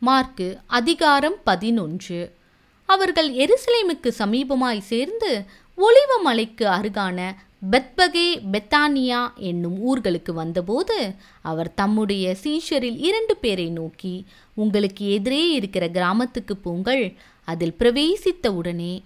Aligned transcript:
Mark 0.00 0.58
அதிகாரம் 0.66 1.36
பதினொன்று. 1.44 2.34
அவர்கள் 2.86 3.34
எருசலேமுக்கு 3.34 4.10
சமீபமாய் 4.18 4.78
சேர்ந்து 4.78 5.44
ஒளிவ 5.78 6.22
மலைக்கு 6.22 6.66
அருகான 6.66 7.34
பெத்பகே 7.70 8.28
பெத்தானியா 8.52 9.34
என்னும் 9.34 9.78
ஊர்களுக்கு 9.86 10.32
வந்தபோது 10.32 11.14
அவர் 11.42 11.74
தம்முடைய 11.74 12.36
சீஷரில் 12.42 12.96
இரண்டு 12.98 13.36
பேரை 13.36 13.68
நோக்கி 13.68 14.24
உங்களுக்கு 14.54 15.10
எதிரே 15.10 15.50
இருக்கிற 15.50 15.88
கிராமத்துக்கு 15.88 16.56
போங்கள் 16.56 17.14
அதில் 17.44 17.74
பிரவேசித்த 17.78 18.48
உடனே 18.48 19.02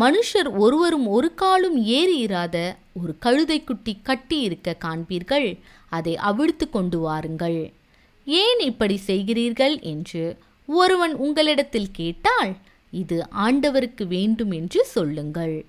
மனுஷர் 0.00 0.56
ஒருவரும் 0.56 1.06
ஒரு 1.06 1.34
காலும் 1.34 1.84
ஏறி 1.84 2.18
இராத 2.18 2.76
ஒரு 3.02 3.16
கழுதைக்குட்டி 3.22 3.98
கட்டி 4.02 4.40
இருக்க 4.40 4.76
காண்பீர்கள் 4.84 5.58
அதை 5.88 6.16
அவிழ்த்து 6.16 6.70
கொண்டு 6.70 6.98
வாருங்கள். 6.98 7.72
ஏன் 8.28 8.58
இப்படி 8.58 9.00
செய்கிறீர்கள் 9.06 9.80
என்று 9.80 10.36
ஒருவன் 10.66 11.14
உங்களிடத்தில் 11.14 11.90
கேட்டால் 11.90 12.56
இது 12.90 13.26
ஆண்டவருக்கு 13.36 14.06
வேண்டும் 14.06 14.50
என்று 14.50 14.84
சொல்லுங்கள். 14.84 15.66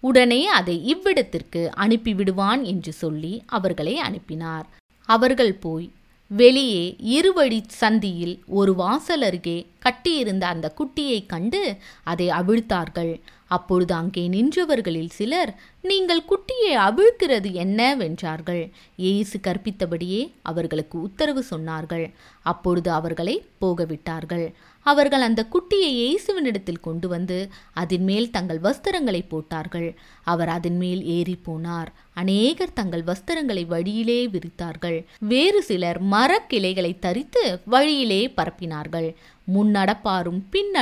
உடனே 0.00 0.46
அதை 0.46 0.76
இவ்விடத்திற்கு 0.86 1.70
அனுப்பிவிடுவான் 1.76 2.62
என்று 2.62 2.92
சொல்லி 2.92 3.42
அவர்களை 3.46 3.98
அனுப்பினார். 3.98 4.66
அவர்கள் 5.08 5.54
போய் 5.54 5.90
வெளியே 6.30 6.96
இருவழி 7.16 7.58
சந்தியில் 7.80 8.38
ஒரு 8.58 8.74
வாசல் 8.74 9.22
அருகே 9.22 9.58
கட்டியிருந்த 9.84 10.44
அந்த 10.46 10.66
குட்டியை 10.78 11.26
கண்டு 11.26 11.60
அதை 12.04 12.28
அவிழ்த்தார்கள். 12.28 13.12
அப்பொழுது 13.48 13.94
அங்கே 13.94 14.22
நின்றவர்களில் 14.28 15.12
சிலர் 15.18 15.52
நீங்கள் 15.82 16.22
குட்டியை 16.30 16.72
அவிழ்க்கிறது 16.86 17.50
என்னவென்றார்கள் 17.64 18.62
இயேசு 18.96 19.38
கற்பித்தபடியே 19.38 20.22
அவர்களுக்கு 20.42 20.96
உத்தரவு 21.00 21.44
சொன்னார்கள். 21.50 22.06
அப்பொழுது 22.42 22.90
அவர்களை 22.90 23.36
போகவிட்டார்கள். 23.60 24.46
அவர்கள் 24.86 25.26
அந்த 25.28 25.42
குட்டியை 25.54 25.90
இயேசுவினிடத்தில் 26.00 26.84
கொண்டு 26.86 27.08
வந்து 27.08 27.38
அதன் 27.82 28.04
மேல் 28.08 28.30
தங்கள் 28.30 28.60
வஸ்திரங்களை 28.66 29.22
போட்டார்கள். 29.28 29.88
அவர் 30.32 30.52
அதன் 30.56 30.78
மேல் 30.82 31.02
ஏறி 31.16 31.36
போனார் 31.46 31.90
அநேகர் 32.14 32.76
தங்கள் 32.80 33.04
வஸ்திரங்களை 33.04 33.64
வழியிலே 33.66 34.20
விரித்தார்கள். 34.26 34.98
வேறு 35.32 35.62
சிலர் 35.62 36.00
மரக்கிளைகளை 36.14 36.92
தரித்து 36.98 37.44
வழியிலே 37.64 38.22
பரப்பினார்கள். 38.36 39.08
முன் 39.54 39.74
பின்னடப்பாரும் 39.74 40.42
பின் 40.50 40.72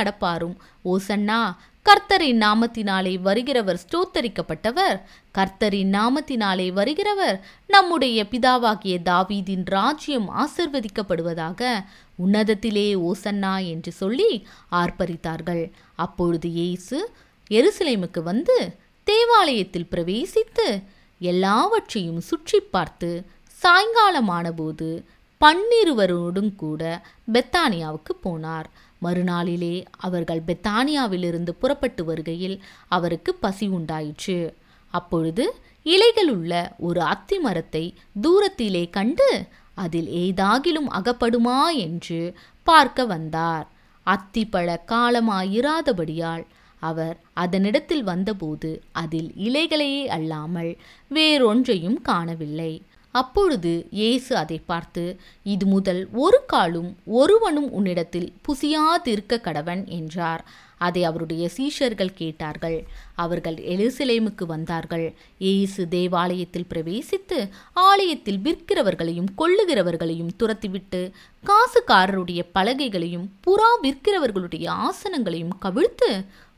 ஓசன்னா 0.93 1.39
கர்த்தரின் 1.85 2.39
நாமத்தினாலே 2.41 3.11
வருகிறவர் 3.27 3.79
ஸ்தோத்தரிக்கப்பட்டவர். 3.83 4.95
கர்த்தரின் 5.37 5.91
நாமத்தினாலே 5.97 6.67
வருகிறவர் 6.79 7.37
நம்முடைய 7.67 8.23
பிதாவாகிய 8.31 8.95
தாவீதின் 9.09 9.65
ராஜ்யம் 9.65 10.27
ஆசிர்வதிக்கப்படுவதாக 10.41 11.69
உன்னதத்திலே 12.25 12.87
ஓசன்னா 13.09 13.53
என்று 13.67 13.91
சொல்லி 13.91 14.31
ஆர்ப்பரித்தார்கள். 14.71 15.63
அப்பொழுது 15.95 16.49
இயேசு 16.49 16.97
எருசலேமுக்கு 17.51 18.23
வந்து 18.23 18.57
தேவாலயத்தில் 19.03 19.91
பிரவேசித்து 19.91 20.67
எல்லாவற்றையும் 21.19 22.21
சுற்றி 22.21 22.59
பார்த்து 22.59 23.09
சாயங்காலமானபோது 23.61 24.87
பன்னிருவரோடும் 25.41 26.55
கூட 26.55 26.81
பெத்தானியாவுக்கு 27.33 28.13
போனார். 28.23 28.67
மறுநாளிலே 29.01 29.85
அவர்கள் 29.97 30.43
பெத்தானியாவிலிருந்து 30.47 31.49
புறப்பட்டு 31.49 32.05
வருகையில் 32.05 32.57
அவருக்கு 32.87 33.33
பசி 33.35 33.67
உண்டாயிற்று. 33.67 34.39
அப்பொழுது 34.93 35.45
இலைகள் 35.83 36.29
உள்ள 36.29 36.75
ஒரு 36.79 37.01
அத்தி 37.01 37.37
மரத்தை 37.37 37.93
தூரத்திலே 38.21 38.89
கண்டு 38.89 39.29
அதில் 39.73 40.09
ஏதாகிலும் 40.23 40.89
அகப்படுமா 40.89 41.59
என்று 41.77 42.19
பார்க்க 42.63 43.05
வந்தார். 43.05 43.67
அத்திப்பழ 44.05 44.77
காலமாயிராதபடியால் 44.87 46.45
அவர் 46.79 47.17
அதனிடத்தில் 47.35 48.03
வந்தபோது 48.03 48.71
அதில் 48.91 49.29
இலைகளையே 49.37 50.03
அல்லாமல் 50.07 50.71
வேறொன்றையும் 51.11 52.01
காணவில்லை. 52.01 52.73
அப்பொழுது 53.19 53.71
இயேசு 53.99 54.31
அதை 54.35 54.57
பார்த்து 54.65 55.03
இது 55.53 55.65
முதல் 55.65 56.01
ஒரு 56.23 56.39
காலும் 56.53 56.91
ஒருவனும் 57.19 57.69
உன்னிடத்தில் 57.77 58.29
புசியாதிருக்க 58.45 59.43
கடவன் 59.47 59.83
என்றார். 59.97 60.43
அதை 60.85 61.01
அவருடைய 61.03 61.43
சீஷர்கள் 61.57 62.17
கேட்டார்கள். 62.21 62.77
அவர்கள் 63.23 63.57
எருசலேமுக்கு 63.73 64.45
வந்தார்கள். 64.45 65.05
இயேசு 65.45 65.81
தேவாலயத்தில் 65.87 66.67
பிரவேசித்து 66.71 67.37
ஆலயத்தில் 67.87 68.41
விற்கிறவர்களையும் 68.45 69.29
கொள்ளுகிறவர்களையும் 69.37 70.35
துரத்திவிட்டு 70.39 71.01
காசுக்காரருடைய 71.43 72.41
பலகைகளையும் 72.57 73.27
புறா 73.45 73.71
விற்கிறவர்களுடைய 73.85 74.65
ஆசனங்களையும் 74.87 75.55
கவிழ்த்து 75.65 76.09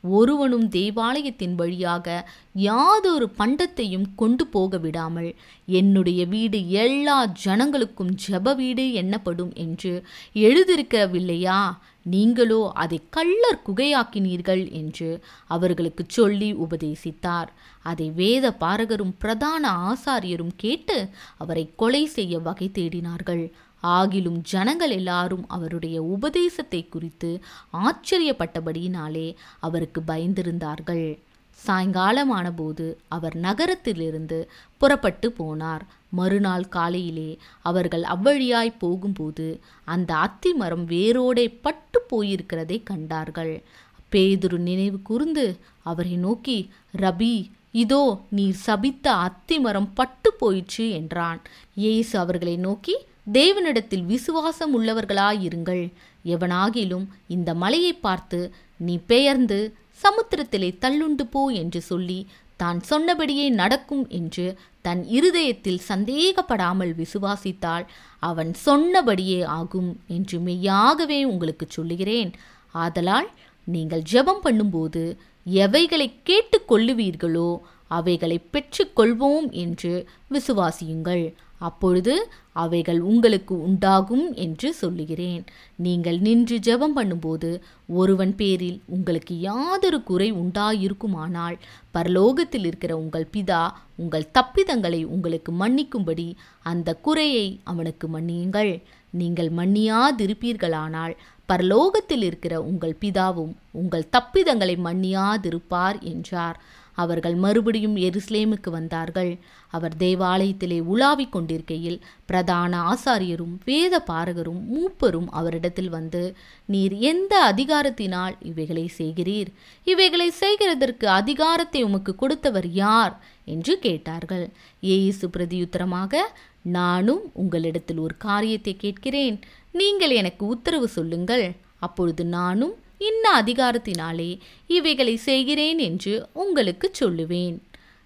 ஒருவனும் 0.02 0.70
தேவாலயத்தின் 0.70 1.56
வழியாக 1.56 2.30
யாதொரு 2.54 3.30
பண்டத்தையும் 3.38 4.06
கொண்டு 4.16 4.48
போக 4.48 4.78
விடாமல் 4.78 5.36
என்னுடைய 5.66 6.26
வீடு 6.26 6.70
எல்லா 6.70 7.32
ஜனங்களுக்கும் 7.46 8.12
ஜெப 8.28 8.56
வீடு 8.56 8.94
எண்ணப்படும் 8.94 9.54
என்று 9.54 10.04
எழுதியிருக்கவில்லையா? 10.34 11.78
நீங்களோ 12.04 12.72
அதை 12.74 13.02
கள்ளர் 13.10 13.64
குகையாக்கினீர்கள் 13.66 14.72
என்று 14.72 15.24
அவர்களுக்கு 15.48 16.04
சொல்லி 16.08 16.54
உபதேசித்தார். 16.54 17.48
அதை 17.82 18.12
வேத 18.12 18.56
பாரகரும் 18.60 19.14
பிரதான 19.20 19.72
ஆசாரியரும் 19.72 20.54
கேட்டு 20.56 21.10
அவரை 21.38 21.70
கொலை 21.76 22.06
செய்ய 22.06 22.40
வகை 22.40 22.70
தேடினார்கள். 22.74 23.52
ஆகிலும் 23.84 24.40
ஜனங்கள் 24.42 24.90
எல்லாரும் 24.90 25.46
அவருடைய 25.48 26.02
உபதேசத்தை 26.02 26.90
குறித்து 26.90 27.40
ஆச்சரியப்பட்டபடியினாலே 27.74 29.36
அவருக்கு 29.60 30.02
பயந்திருந்தார்கள். 30.08 31.20
சாயங்காலமானபோது 31.60 32.96
அவர் 33.08 33.36
நகரத்திலிருந்து 33.36 34.40
புறப்பட்டு 34.78 35.34
போனார். 35.40 35.84
மறுநாள் 36.10 36.68
காலையிலே 36.68 37.38
அவர்கள் 37.62 38.04
அவ்வழியாய் 38.04 38.80
போகும்போது 38.80 39.60
அந்த 39.86 40.12
அத்தி 40.16 40.54
மரம் 40.54 40.86
வேரோடே 40.88 41.46
பட்டு 41.62 42.00
போயிருக்கிறதை 42.12 42.84
கண்டார்கள். 42.84 43.64
பேதுரு 44.12 44.58
நினைவு 44.58 45.02
கூர்ந்து 45.02 45.46
அவரை 45.82 46.16
நோக்கி 46.18 46.70
ரபி 46.98 47.36
இதோ 47.72 48.04
நீர் 48.30 48.60
சபித்த 48.66 49.12
அத்தி 49.12 49.60
மரம் 49.60 49.94
பட்டு 49.94 50.34
போயிற்று 50.34 50.90
என்றான். 50.90 51.42
இயேசு 51.74 52.20
அவர்களை 52.20 52.58
நோக்கி 52.58 52.96
தேவனிடத்தில் 53.34 54.06
விசுவாசம் 54.06 54.74
உள்ளவர்களாயிருங்கள். 54.80 55.94
எவனாகிலும் 56.26 57.06
இந்த 57.28 57.54
மலையை 57.54 57.94
பார்த்து 57.94 58.40
நீ 58.78 59.00
பெயர்ந்து 59.06 59.60
சமுத்திரத்திலே 60.04 60.70
தள்ளுண்டு 60.82 61.26
போ 61.30 61.48
என்று 61.48 61.82
சொல்லி 61.82 62.28
தான் 62.58 62.80
சொன்னபடியே 62.82 63.50
நடக்கும் 63.50 64.08
என்று 64.10 64.58
தன் 64.82 65.02
இருதயத்தில் 65.08 65.82
சந்தேகப்படாமல் 65.88 66.94
விசுவாசித்தால் 66.96 67.86
அவன் 68.20 68.54
சொன்னபடியே 68.54 69.42
ஆகும் 69.42 70.02
என்று 70.08 70.40
மெய்யாகவே 70.40 71.24
உங்களுக்கு 71.24 71.66
சொல்லுகிறேன். 71.70 72.32
ஆதலால் 72.74 73.30
நீங்கள் 73.68 74.08
ஜெபம் 74.12 74.44
பண்ணும்போது 74.44 75.04
எவைகளை 75.46 76.08
கேட்டுக்கொள்ளுவீர்களோ 76.30 77.50
அவைகளை 77.88 78.38
பெற்றுக்கொள்வோம் 78.54 79.50
என்று 79.64 80.08
விசுவாசியுங்கள். 80.32 81.26
அப்பொழுது 81.58 82.16
அவைகள் 82.54 83.00
உங்களுக்கு 83.00 83.54
உண்டாகும் 83.62 84.34
என்று 84.34 84.74
சொல்லுகிறேன். 84.74 85.44
நீங்கள் 85.76 86.20
நின்று 86.20 86.58
ஜெபம் 86.58 86.96
பண்ணும்போது 86.98 87.50
ஒருவன் 87.88 88.36
பேரில் 88.36 88.82
உங்களுக்கு 88.88 89.40
யாதொரு 89.40 90.04
குறை 90.04 90.34
உண்டாயிருக்குமானால் 90.34 91.58
பரலோகத்தில் 91.94 92.68
இருக்கிற 92.70 92.98
உங்கள் 92.98 93.28
பிதா 93.34 93.64
உங்கள் 93.96 94.30
தப்பிதங்களை 94.34 95.02
உங்களுக்கு 95.06 95.54
மன்னிக்கும்படி 95.54 96.28
அந்த 96.64 96.96
குறையை 96.96 97.48
அவனுக்கு 97.64 98.08
மன்னியுங்கள். 98.20 98.82
நீங்கள் 99.10 99.50
மன்னியாதிருப்பீர்களானால் 99.50 101.16
பரலோகத்தில் 101.50 102.24
இருக்கிற 102.24 102.62
உங்கள் 102.62 102.98
பிதாவும் 103.02 103.54
உங்கள் 103.72 104.10
தப்பிதங்களை 104.18 104.76
மன்னியாதிருப்பார் 104.88 106.00
என்றார். 106.02 106.58
அவர்கள் 107.04 107.36
மறுபடியும் 107.36 107.96
எருசலேமுக்கு 107.96 108.70
வந்தார்கள். 108.70 109.32
அவர் 109.68 109.96
தேவாலயத்திலே 110.00 110.80
உலாவிக் 110.94 111.32
கொண்டிருக்கையில் 111.32 112.00
பிரதான 112.26 112.80
ஆசாரியரும் 112.94 113.56
வேத 113.66 114.04
பாரகரும் 114.08 114.62
மூப்பரும் 114.74 115.30
அவரிடத்தில் 115.32 115.90
வந்து 115.90 116.24
நீர் 116.66 116.96
எந்த 117.12 117.54
அதிகாரத்தினால் 117.56 118.36
இவைகளை 118.42 118.86
செய்கிறீர்? 118.98 119.52
இவைகளை 119.84 120.30
செய்கிறதற்கு 120.40 121.06
அதிகாரத்தை 121.22 121.84
உமக்கு 121.84 122.16
கொடுத்தவர் 122.16 122.70
யார்? 122.84 123.16
என்று 123.46 123.80
கேட்டார்கள். 123.80 124.46
ஏசு 124.82 125.28
பிரதியுத்தரமாக 125.28 126.24
நானும் 126.62 127.24
உங்களிடத்தில் 127.34 127.98
ஒரு 127.98 128.18
காரியத்தை 128.18 128.76
கேட்கிறேன். 128.76 129.40
நீங்கள் 129.72 130.14
எனக்கு 130.22 130.46
உத்தரவு 130.46 130.88
சொல்லுங்கள். 130.88 131.46
அப்பொழுது 131.80 132.24
நானும் 132.26 132.76
இன்ன 132.98 133.44
அதிகாரத்தினாலே 133.44 134.40
இவைகளை 134.68 135.16
செய்கிறேன் 135.16 135.78
என்று 135.78 136.28
உங்களுக்கு 136.34 136.92
சொல்லுவேன். 137.00 137.58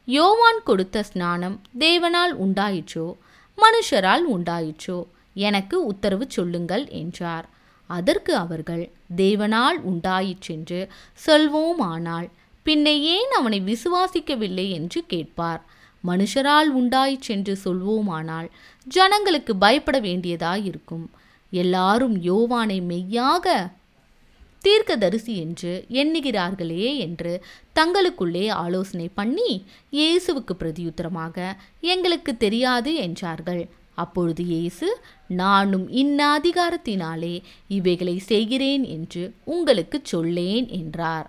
யோவான் 0.06 0.64
கொடுத்த 0.64 1.04
ஸ்நானம் 1.04 1.62
தேவனால் 1.80 2.34
உண்டாயிற்றோ? 2.46 3.16
மனுஷரால் 3.58 4.24
உண்டாயிற்றோ? 4.30 5.06
எனக்கு 5.34 5.86
உத்தரவு 5.86 6.26
சொல்லுங்கள் 6.28 6.88
என்றார். 6.88 7.50
அதற்கு 7.88 8.36
அவர்கள் 8.36 8.92
தேவனால் 9.18 9.78
உண்டாயிற்றென்று 9.92 10.90
சொல்வோமானால் 11.28 12.28
பின்னை 12.64 13.02
ஏன் 13.02 13.32
அவனை 13.32 13.62
விசுவாசிக்கவில்லை 13.62 14.70
என்று 14.70 15.04
கேட்பார். 15.08 15.66
மனுஷரால் 16.08 16.70
உண்டாயிற்றென்று 16.76 17.56
சொல்வோமானால் 17.66 18.48
ஜனங்களுக்கு 18.88 19.56
பயப்பட 19.56 20.00
வேண்டியதாயிருக்கும். 20.00 21.06
எல்லாரும் 21.52 22.24
யோவானை 22.24 22.82
மெய்யாக 22.82 23.70
தீர்க்கதரிசி 24.62 25.34
என்று 25.38 25.86
எண்ணுகிறார்களே 25.90 26.98
என்று 26.98 27.34
தங்களுக்குள்ளே 27.76 28.46
ஆலோசனை 28.64 29.10
பண்ணி 29.14 29.52
இயேசுவுக்கு 29.94 30.56
பிரதியுத்தரமாக 30.60 31.38
எங்களுக்கு 31.94 32.38
தெரியாது 32.38 32.94
என்றார்கள். 32.96 33.64
அப்பொழுது 33.94 34.44
இயேசு 34.46 34.88
நானும் 35.28 35.88
இன்ன 35.90 36.40
அதிகாரத்தினாலே 36.40 37.36
இவைகளை 37.68 38.18
செய்கிறேன் 38.32 38.84
என்று 38.84 39.24
உங்களுக்கு 39.46 40.00
சொல்லேன் 40.04 40.68
என்றார். 40.70 41.28